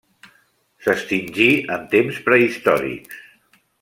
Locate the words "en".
1.75-1.85